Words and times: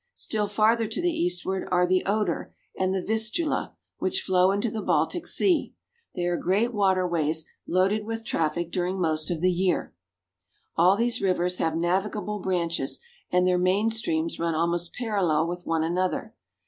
Still 0.15 0.47
farther 0.47 0.87
to 0.87 0.99
the 0.99 1.11
eastward 1.13 1.67
are 1.71 1.85
the 1.85 2.03
Oder 2.07 2.55
and 2.75 2.91
the 2.91 3.03
Vistula, 3.03 3.75
which 3.99 4.21
flow 4.23 4.49
into 4.49 4.71
the 4.71 4.81
Baltic 4.81 5.27
Sea; 5.27 5.75
they 6.15 6.25
are 6.25 6.37
great 6.37 6.73
water 6.73 7.07
ways 7.07 7.45
loaded 7.67 8.03
with 8.03 8.25
traffic 8.25 8.71
during 8.71 8.99
most 8.99 9.29
of 9.29 9.41
the 9.41 9.51
year. 9.51 9.93
All 10.75 10.97
these 10.97 11.21
rivers 11.21 11.57
have 11.57 11.75
navigable 11.77 12.39
branches, 12.39 12.99
and 13.29 13.45
their 13.45 13.59
main 13.59 13.91
streams 13.91 14.39
run 14.39 14.55
almost 14.55 14.95
parallel 14.95 15.45
with 15.47 15.67
one 15.67 15.83
another. 15.83 16.33